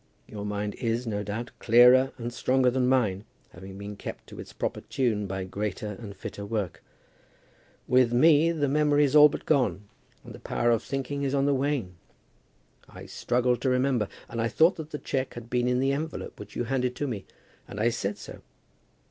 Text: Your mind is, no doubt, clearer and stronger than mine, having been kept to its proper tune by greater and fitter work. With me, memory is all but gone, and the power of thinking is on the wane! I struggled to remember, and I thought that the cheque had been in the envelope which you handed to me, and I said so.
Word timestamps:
Your 0.27 0.47
mind 0.47 0.73
is, 0.79 1.05
no 1.05 1.21
doubt, 1.21 1.51
clearer 1.59 2.11
and 2.17 2.33
stronger 2.33 2.71
than 2.71 2.87
mine, 2.87 3.23
having 3.49 3.77
been 3.77 3.95
kept 3.95 4.25
to 4.25 4.39
its 4.39 4.51
proper 4.51 4.81
tune 4.81 5.27
by 5.27 5.43
greater 5.43 5.89
and 5.89 6.15
fitter 6.15 6.43
work. 6.43 6.81
With 7.87 8.11
me, 8.11 8.51
memory 8.51 9.03
is 9.03 9.15
all 9.15 9.29
but 9.29 9.45
gone, 9.45 9.87
and 10.23 10.33
the 10.33 10.39
power 10.39 10.71
of 10.71 10.81
thinking 10.81 11.21
is 11.21 11.35
on 11.35 11.45
the 11.45 11.53
wane! 11.53 11.97
I 12.89 13.05
struggled 13.05 13.61
to 13.61 13.69
remember, 13.69 14.07
and 14.27 14.41
I 14.41 14.47
thought 14.47 14.77
that 14.77 14.89
the 14.89 14.97
cheque 14.97 15.35
had 15.35 15.51
been 15.51 15.67
in 15.67 15.77
the 15.79 15.91
envelope 15.93 16.39
which 16.39 16.55
you 16.55 16.63
handed 16.63 16.95
to 16.95 17.05
me, 17.07 17.25
and 17.67 17.79
I 17.79 17.89
said 17.89 18.17
so. 18.17 18.41